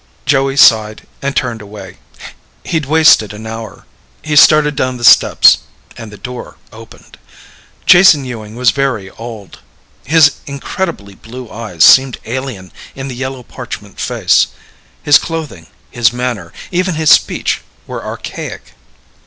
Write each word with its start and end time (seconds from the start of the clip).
Joey 0.25 0.57
sighed 0.57 1.05
and 1.21 1.35
turned 1.35 1.61
away. 1.61 1.99
He'd 2.65 2.87
wasted 2.87 3.33
an 3.33 3.45
hour. 3.45 3.85
He 4.23 4.35
started 4.35 4.75
down 4.75 4.97
the 4.97 5.03
steps. 5.03 5.59
And 5.95 6.11
the 6.11 6.17
door 6.17 6.57
opened. 6.73 7.19
Jason 7.85 8.25
Ewing 8.25 8.55
was 8.55 8.71
very 8.71 9.11
old. 9.11 9.59
His 10.03 10.31
incredibly 10.47 11.13
blue 11.13 11.51
eyes 11.51 11.83
seemed 11.83 12.17
alien 12.25 12.71
in 12.95 13.09
the 13.09 13.15
yellow 13.15 13.43
parchment 13.43 13.99
face. 13.99 14.47
His 15.03 15.19
clothing, 15.19 15.67
his 15.91 16.11
manner, 16.11 16.51
even 16.71 16.95
his 16.95 17.11
speech 17.11 17.61
were 17.85 18.03
archaic. 18.03 18.73